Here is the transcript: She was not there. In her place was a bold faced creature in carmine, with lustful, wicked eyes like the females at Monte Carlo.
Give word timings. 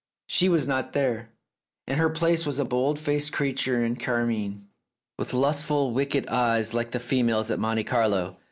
She 0.25 0.49
was 0.49 0.65
not 0.65 0.93
there. 0.93 1.29
In 1.87 1.99
her 1.99 2.09
place 2.09 2.43
was 2.43 2.57
a 2.57 2.65
bold 2.65 2.97
faced 2.97 3.31
creature 3.31 3.83
in 3.85 3.97
carmine, 3.97 4.65
with 5.19 5.31
lustful, 5.31 5.91
wicked 5.93 6.25
eyes 6.27 6.73
like 6.73 6.89
the 6.89 6.99
females 6.99 7.51
at 7.51 7.59
Monte 7.59 7.83
Carlo. 7.83 8.37